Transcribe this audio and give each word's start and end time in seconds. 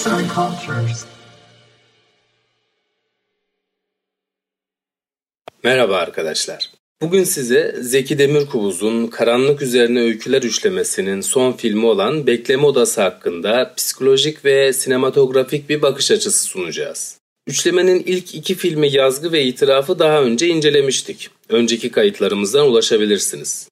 Arts 0.00 0.06
and 0.06 0.26
Cultures. 0.34 1.04
Merhaba 5.64 5.96
arkadaşlar. 5.96 6.70
Bugün 7.00 7.24
size 7.24 7.76
Zeki 7.80 8.18
Demirkubuz'un 8.18 9.06
Karanlık 9.06 9.62
Üzerine 9.62 10.00
Öyküler 10.00 10.42
Üçlemesi'nin 10.42 11.20
son 11.20 11.52
filmi 11.52 11.86
olan 11.86 12.26
Bekleme 12.26 12.66
Odası 12.66 13.02
hakkında 13.02 13.74
psikolojik 13.76 14.44
ve 14.44 14.72
sinematografik 14.72 15.68
bir 15.68 15.82
bakış 15.82 16.10
açısı 16.10 16.44
sunacağız. 16.44 17.18
Üçlemenin 17.46 18.02
ilk 18.06 18.34
iki 18.34 18.54
filmi 18.54 18.92
Yazgı 18.92 19.32
ve 19.32 19.44
İtirafı 19.44 19.98
daha 19.98 20.22
önce 20.22 20.48
incelemiştik. 20.48 21.30
Önceki 21.48 21.90
kayıtlarımızdan 21.90 22.66
ulaşabilirsiniz. 22.66 23.69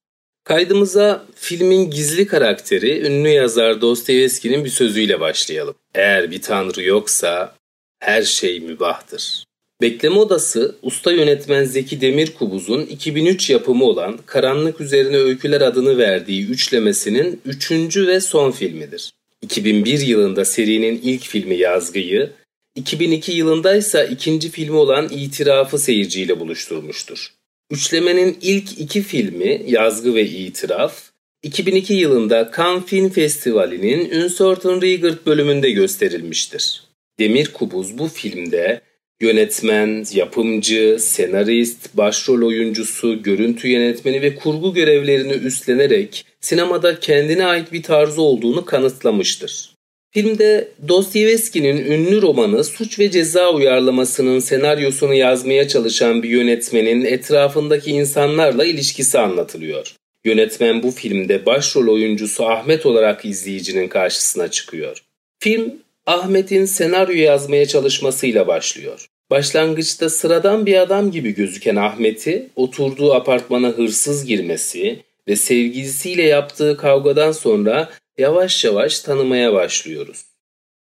Kaydımıza 0.49 1.27
filmin 1.35 1.91
gizli 1.91 2.27
karakteri 2.27 3.07
ünlü 3.07 3.29
yazar 3.29 3.81
Dostoyevski'nin 3.81 4.65
bir 4.65 4.71
sözüyle 4.71 5.21
başlayalım. 5.21 5.75
Eğer 5.95 6.31
bir 6.31 6.43
tanrı 6.43 6.83
yoksa 6.83 7.55
her 7.99 8.23
şey 8.23 8.61
mübahtır. 8.61 9.45
Bekleme 9.83 10.19
Odası, 10.19 10.77
usta 10.83 11.13
yönetmen 11.13 11.65
Zeki 11.65 12.01
Demirkubuz'un 12.01 12.87
2003 12.87 13.51
yapımı 13.51 13.85
olan 13.85 14.19
Karanlık 14.27 14.81
Üzerine 14.81 15.17
Öyküler 15.17 15.61
adını 15.61 15.99
verdiği 15.99 16.47
üçlemesinin 16.47 17.41
üçüncü 17.45 18.07
ve 18.07 18.21
son 18.21 18.51
filmidir. 18.51 19.13
2001 19.43 20.01
yılında 20.01 20.45
serinin 20.45 21.01
ilk 21.03 21.23
filmi 21.23 21.57
Yazgı'yı, 21.57 22.31
2002 22.75 23.33
yılında 23.33 23.77
ise 23.77 24.09
ikinci 24.13 24.51
filmi 24.51 24.77
olan 24.77 25.09
İtiraf'ı 25.09 25.79
seyirciyle 25.79 26.41
buluşturmuştur. 26.41 27.38
Üçlemenin 27.71 28.39
ilk 28.43 28.81
iki 28.81 29.03
filmi 29.03 29.63
Yazgı 29.67 30.15
ve 30.15 30.27
İtiraf, 30.27 31.03
2002 31.43 31.95
yılında 31.95 32.51
Cannes 32.57 32.85
Film 32.85 33.09
Festivali'nin 33.09 34.23
Uncertain 34.23 34.83
Regard 34.83 35.27
bölümünde 35.27 35.71
gösterilmiştir. 35.71 36.83
Demir 37.19 37.53
Kubuz 37.53 37.99
bu 37.99 38.09
filmde 38.09 38.81
yönetmen, 39.21 40.07
yapımcı, 40.13 40.97
senarist, 41.01 41.97
başrol 41.97 42.47
oyuncusu, 42.47 43.23
görüntü 43.23 43.69
yönetmeni 43.69 44.23
ve 44.23 44.35
kurgu 44.35 44.75
görevlerini 44.75 45.33
üstlenerek 45.33 46.27
sinemada 46.41 47.01
kendine 47.01 47.47
ait 47.47 47.73
bir 47.73 47.83
tarzı 47.83 48.23
olduğunu 48.23 48.65
kanıtlamıştır. 48.65 49.78
Filmde 50.19 50.69
Dostoyevski'nin 50.89 51.77
ünlü 51.77 52.23
romanı 52.23 52.65
Suç 52.65 52.99
ve 52.99 53.11
Ceza 53.11 53.51
uyarlamasının 53.51 54.39
senaryosunu 54.39 55.15
yazmaya 55.15 55.69
çalışan 55.69 56.23
bir 56.23 56.29
yönetmenin 56.29 57.05
etrafındaki 57.05 57.91
insanlarla 57.91 58.65
ilişkisi 58.65 59.19
anlatılıyor. 59.19 59.95
Yönetmen 60.25 60.83
bu 60.83 60.91
filmde 60.91 61.47
başrol 61.47 61.95
oyuncusu 61.95 62.47
Ahmet 62.47 62.87
olarak 62.87 63.25
izleyicinin 63.25 63.89
karşısına 63.89 64.51
çıkıyor. 64.51 65.03
Film 65.41 65.75
Ahmet'in 66.07 66.65
senaryo 66.65 67.17
yazmaya 67.17 67.67
çalışmasıyla 67.67 68.47
başlıyor. 68.47 69.07
Başlangıçta 69.31 70.09
sıradan 70.09 70.67
bir 70.67 70.77
adam 70.77 71.11
gibi 71.11 71.35
gözüken 71.35 71.77
Ahmet'i 71.77 72.49
oturduğu 72.57 73.15
apartmana 73.15 73.69
hırsız 73.69 74.25
girmesi 74.25 74.99
ve 75.29 75.37
sevgilisiyle 75.37 76.23
yaptığı 76.23 76.77
kavgadan 76.77 77.33
sonra 77.33 77.89
yavaş 78.19 78.65
yavaş 78.65 79.01
tanımaya 79.01 79.53
başlıyoruz. 79.53 80.25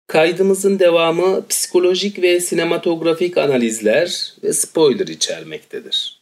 Kaydımızın 0.07 0.79
devamı 0.79 1.47
psikolojik 1.47 2.21
ve 2.21 2.39
sinematografik 2.39 3.37
analizler 3.37 4.33
ve 4.43 4.53
spoiler 4.53 5.07
içermektedir. 5.07 6.21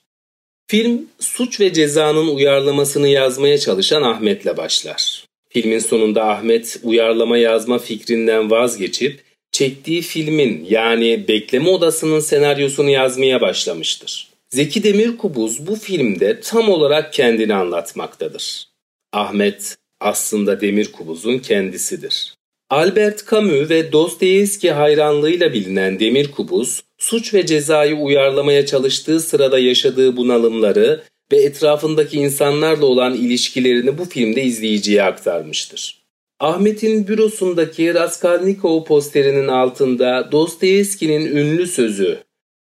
Film 0.68 1.06
suç 1.20 1.60
ve 1.60 1.74
cezanın 1.74 2.36
uyarlamasını 2.36 3.08
yazmaya 3.08 3.58
çalışan 3.58 4.02
Ahmet'le 4.02 4.58
başlar. 4.58 5.26
Filmin 5.50 5.80
sonunda 5.80 6.26
Ahmet 6.26 6.80
uyarlama 6.84 7.38
yazma 7.38 7.80
fikrinden 7.80 8.52
vazgeçip 8.52 9.24
çektiği 9.52 10.02
filmin 10.02 10.68
yani 10.70 11.28
Bekleme 11.28 11.70
Odası'nın 11.70 12.20
senaryosunu 12.20 12.90
yazmaya 12.90 13.42
başlamıştır. 13.42 14.30
Zeki 14.50 14.84
Demirkubuz 14.84 15.68
bu 15.68 15.76
filmde 15.76 16.40
tam 16.40 16.70
olarak 16.70 17.14
kendini 17.14 17.54
anlatmaktadır. 17.54 18.68
Ahmet 19.14 19.78
aslında 20.06 20.62
Demirkubuz'un 20.62 21.38
kendisidir. 21.38 22.34
Albert 22.70 23.32
Camus 23.32 23.70
ve 23.70 23.92
Dostoyevski 23.92 24.72
hayranlığıyla 24.72 25.54
bilinen 25.54 26.00
Demirkubuz, 26.00 26.84
suç 26.98 27.34
ve 27.34 27.46
cezayı 27.46 27.96
uyarlamaya 27.96 28.66
çalıştığı 28.66 29.20
sırada 29.20 29.60
yaşadığı 29.60 30.18
bunalımları 30.18 31.04
ve 31.32 31.38
etrafındaki 31.38 32.18
insanlarla 32.18 32.86
olan 32.86 33.14
ilişkilerini 33.14 33.98
bu 33.98 34.06
filmde 34.06 34.44
izleyiciye 34.44 35.04
aktarmıştır. 35.04 36.06
Ahmet'in 36.40 37.08
bürosundaki 37.08 37.94
Raskolnikov 37.94 38.84
posterinin 38.84 39.48
altında 39.48 40.32
Dostoyevski'nin 40.32 41.36
ünlü 41.36 41.68
sözü 41.68 42.18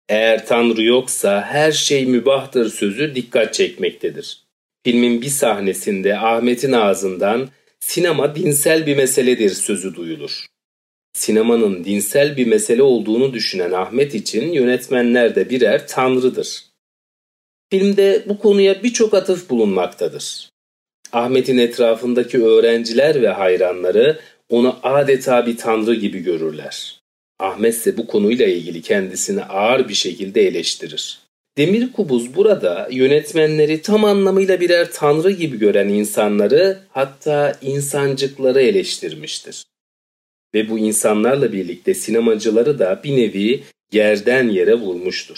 "Eğer 0.09 0.45
Tanrı 0.47 0.83
yoksa 0.83 1.41
her 1.41 1.71
şey 1.71 2.05
mübahtır" 2.05 2.69
sözü 2.69 3.15
dikkat 3.15 3.53
çekmektedir. 3.53 4.42
Filmin 4.85 5.21
bir 5.21 5.29
sahnesinde 5.29 6.17
Ahmet'in 6.17 6.71
ağzından 6.71 7.49
sinema 7.79 8.35
dinsel 8.35 8.85
bir 8.85 8.97
meseledir 8.97 9.49
sözü 9.49 9.95
duyulur. 9.95 10.45
Sinemanın 11.13 11.83
dinsel 11.83 12.37
bir 12.37 12.47
mesele 12.47 12.83
olduğunu 12.83 13.33
düşünen 13.33 13.71
Ahmet 13.71 14.15
için 14.15 14.51
yönetmenler 14.51 15.35
de 15.35 15.49
birer 15.49 15.87
tanrıdır. 15.87 16.63
Filmde 17.69 18.23
bu 18.27 18.39
konuya 18.39 18.83
birçok 18.83 19.13
atıf 19.13 19.49
bulunmaktadır. 19.49 20.49
Ahmet'in 21.11 21.57
etrafındaki 21.57 22.43
öğrenciler 22.43 23.21
ve 23.21 23.27
hayranları 23.27 24.19
onu 24.49 24.79
adeta 24.83 25.45
bir 25.45 25.57
tanrı 25.57 25.95
gibi 25.95 26.19
görürler. 26.19 27.01
Ahmet 27.39 27.73
ise 27.73 27.97
bu 27.97 28.07
konuyla 28.07 28.47
ilgili 28.47 28.81
kendisini 28.81 29.43
ağır 29.43 29.89
bir 29.89 29.93
şekilde 29.93 30.47
eleştirir. 30.47 31.22
Demir 31.57 31.91
Kubuz 31.91 32.35
burada 32.35 32.87
yönetmenleri 32.91 33.81
tam 33.81 34.05
anlamıyla 34.05 34.59
birer 34.59 34.91
tanrı 34.91 35.31
gibi 35.31 35.59
gören 35.59 35.87
insanları 35.87 36.79
hatta 36.89 37.57
insancıkları 37.61 38.61
eleştirmiştir. 38.61 39.65
Ve 40.53 40.69
bu 40.69 40.79
insanlarla 40.79 41.53
birlikte 41.53 41.93
sinemacıları 41.93 42.79
da 42.79 43.01
bir 43.03 43.17
nevi 43.17 43.63
yerden 43.91 44.49
yere 44.49 44.73
vurmuştur. 44.73 45.37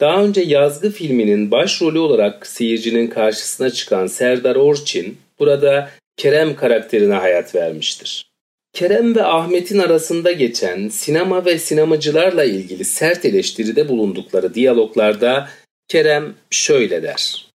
Daha 0.00 0.24
önce 0.24 0.40
Yazgı 0.40 0.90
filminin 0.90 1.50
başrolü 1.50 1.98
olarak 1.98 2.46
seyircinin 2.46 3.06
karşısına 3.06 3.70
çıkan 3.70 4.06
Serdar 4.06 4.56
Orçin 4.56 5.18
burada 5.38 5.90
Kerem 6.16 6.56
karakterine 6.56 7.14
hayat 7.14 7.54
vermiştir. 7.54 8.26
Kerem 8.76 9.14
ve 9.14 9.24
Ahmet'in 9.24 9.78
arasında 9.78 10.32
geçen 10.32 10.88
sinema 10.88 11.44
ve 11.44 11.58
sinemacılarla 11.58 12.44
ilgili 12.44 12.84
sert 12.84 13.24
eleştiride 13.24 13.88
bulundukları 13.88 14.54
diyaloglarda 14.54 15.50
Kerem 15.88 16.34
şöyle 16.50 17.02
der. 17.02 17.46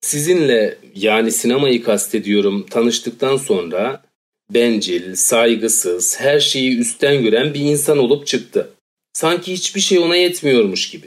Sizinle 0.00 0.78
yani 0.94 1.32
sinemayı 1.32 1.82
kastediyorum 1.82 2.66
tanıştıktan 2.70 3.36
sonra 3.36 4.02
bencil, 4.54 5.14
saygısız, 5.14 6.20
her 6.20 6.40
şeyi 6.40 6.78
üstten 6.78 7.22
gören 7.22 7.54
bir 7.54 7.60
insan 7.60 7.98
olup 7.98 8.26
çıktı. 8.26 8.70
Sanki 9.12 9.52
hiçbir 9.52 9.80
şey 9.80 9.98
ona 9.98 10.16
yetmiyormuş 10.16 10.90
gibi. 10.90 11.06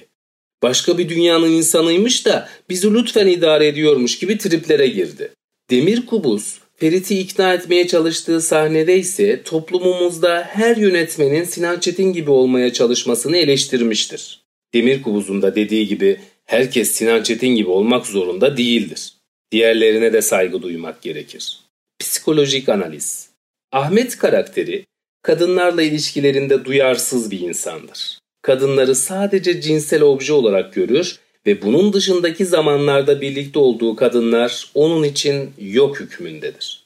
Başka 0.64 0.98
bir 0.98 1.10
dünyanın 1.10 1.52
insanıymış 1.52 2.26
da 2.26 2.50
bizi 2.70 2.94
lütfen 2.94 3.28
idare 3.28 3.68
ediyormuş 3.68 4.20
gibi 4.20 4.38
triplere 4.38 4.88
girdi. 4.88 5.32
Demir 5.70 6.06
Kubus 6.06 6.60
Ferit'i 6.80 7.20
ikna 7.20 7.54
etmeye 7.54 7.88
çalıştığı 7.88 8.42
sahnede 8.42 8.98
ise 8.98 9.44
toplumumuzda 9.44 10.44
her 10.44 10.78
yönetmenin 10.78 11.44
Sinan 11.44 11.80
Çetin 11.80 12.14
gibi 12.14 12.32
olmaya 12.32 12.74
çalışmasını 12.74 13.38
eleştirmiştir. 13.38 14.42
Demir 14.74 15.02
Kubuz'un 15.02 15.42
da 15.42 15.56
dediği 15.56 15.88
gibi 15.88 16.20
herkes 16.46 16.92
Sinan 16.92 17.24
Çetin 17.24 17.56
gibi 17.56 17.70
olmak 17.70 18.06
zorunda 18.06 18.58
değildir. 18.58 19.14
Diğerlerine 19.52 20.14
de 20.14 20.22
saygı 20.22 20.62
duymak 20.62 21.02
gerekir. 21.02 21.60
Psikolojik 22.00 22.70
analiz 22.70 23.30
Ahmet 23.72 24.18
karakteri 24.18 24.86
kadınlarla 25.22 25.82
ilişkilerinde 25.82 26.66
duyarsız 26.66 27.32
bir 27.32 27.40
insandır. 27.40 28.20
Kadınları 28.42 28.96
sadece 28.96 29.62
cinsel 29.62 30.02
obje 30.02 30.34
olarak 30.34 30.74
görür 30.74 31.20
ve 31.50 31.62
bunun 31.62 31.94
dışındaki 31.94 32.46
zamanlarda 32.46 33.22
birlikte 33.22 33.60
olduğu 33.60 33.96
kadınlar 33.96 34.72
onun 34.74 35.04
için 35.04 35.50
yok 35.62 36.00
hükmündedir. 36.00 36.84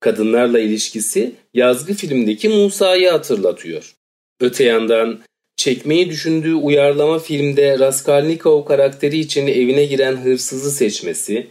Kadınlarla 0.00 0.60
ilişkisi 0.60 1.32
yazgı 1.54 1.94
filmdeki 1.94 2.48
Musa'yı 2.48 3.10
hatırlatıyor. 3.10 3.94
Öte 4.40 4.64
yandan 4.64 5.20
çekmeyi 5.56 6.10
düşündüğü 6.10 6.54
uyarlama 6.54 7.18
filmde 7.18 7.78
Raskolnikov 7.78 8.64
karakteri 8.64 9.18
için 9.18 9.46
evine 9.46 9.84
giren 9.84 10.16
hırsızı 10.16 10.70
seçmesi, 10.70 11.46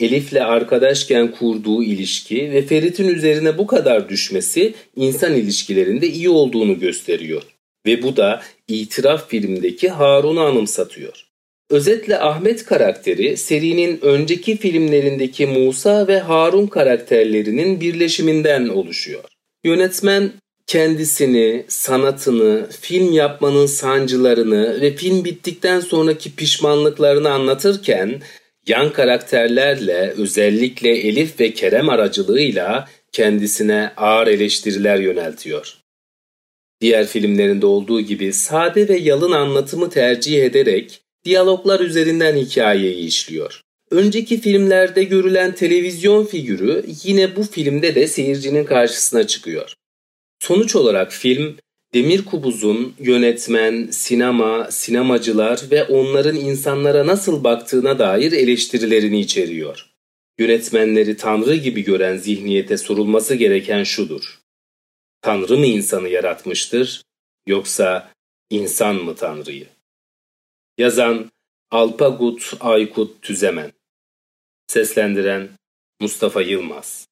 Elif'le 0.00 0.40
arkadaşken 0.40 1.30
kurduğu 1.30 1.82
ilişki 1.82 2.52
ve 2.52 2.62
Ferit'in 2.62 3.08
üzerine 3.08 3.58
bu 3.58 3.66
kadar 3.66 4.08
düşmesi 4.08 4.74
insan 4.96 5.34
ilişkilerinde 5.34 6.08
iyi 6.08 6.28
olduğunu 6.28 6.78
gösteriyor. 6.80 7.42
Ve 7.86 8.02
bu 8.02 8.16
da 8.16 8.42
itiraf 8.68 9.28
filmdeki 9.28 9.88
Harun'u 9.88 10.40
anımsatıyor. 10.40 11.26
Özetle 11.70 12.18
Ahmet 12.18 12.64
karakteri 12.64 13.36
serinin 13.36 13.98
önceki 14.02 14.56
filmlerindeki 14.56 15.46
Musa 15.46 16.08
ve 16.08 16.18
Harun 16.18 16.66
karakterlerinin 16.66 17.80
birleşiminden 17.80 18.68
oluşuyor. 18.68 19.24
Yönetmen 19.64 20.32
kendisini, 20.66 21.64
sanatını, 21.68 22.66
film 22.80 23.12
yapmanın 23.12 23.66
sancılarını 23.66 24.80
ve 24.80 24.96
film 24.96 25.24
bittikten 25.24 25.80
sonraki 25.80 26.36
pişmanlıklarını 26.36 27.30
anlatırken 27.30 28.22
yan 28.66 28.92
karakterlerle 28.92 30.14
özellikle 30.16 30.90
Elif 30.90 31.40
ve 31.40 31.54
Kerem 31.54 31.88
aracılığıyla 31.88 32.88
kendisine 33.12 33.92
ağır 33.96 34.26
eleştiriler 34.26 34.98
yöneltiyor. 34.98 35.83
Diğer 36.80 37.06
filmlerinde 37.06 37.66
olduğu 37.66 38.00
gibi 38.00 38.32
sade 38.32 38.88
ve 38.88 38.96
yalın 38.96 39.32
anlatımı 39.32 39.90
tercih 39.90 40.44
ederek 40.44 41.00
diyaloglar 41.24 41.80
üzerinden 41.80 42.36
hikayeyi 42.36 43.06
işliyor. 43.06 43.60
Önceki 43.90 44.40
filmlerde 44.40 45.04
görülen 45.04 45.54
televizyon 45.54 46.24
figürü 46.24 46.84
yine 47.04 47.36
bu 47.36 47.42
filmde 47.42 47.94
de 47.94 48.06
seyircinin 48.06 48.64
karşısına 48.64 49.26
çıkıyor. 49.26 49.74
Sonuç 50.40 50.76
olarak 50.76 51.12
film 51.12 51.56
Demir 51.94 52.24
Kubuz'un 52.24 52.94
yönetmen, 52.98 53.88
sinema, 53.90 54.70
sinemacılar 54.70 55.60
ve 55.70 55.84
onların 55.84 56.36
insanlara 56.36 57.06
nasıl 57.06 57.44
baktığına 57.44 57.98
dair 57.98 58.32
eleştirilerini 58.32 59.20
içeriyor. 59.20 59.86
Yönetmenleri 60.38 61.16
tanrı 61.16 61.56
gibi 61.56 61.84
gören 61.84 62.16
zihniyete 62.16 62.76
sorulması 62.76 63.34
gereken 63.34 63.84
şudur. 63.84 64.43
Tanrı 65.24 65.56
mı 65.56 65.66
insanı 65.66 66.08
yaratmıştır 66.08 67.02
yoksa 67.46 68.12
insan 68.50 68.96
mı 68.96 69.14
tanrıyı? 69.14 69.68
Yazan 70.78 71.30
Alpagut 71.70 72.54
Aykut 72.60 73.22
Tüzemen 73.22 73.72
Seslendiren 74.66 75.48
Mustafa 76.00 76.42
Yılmaz 76.42 77.08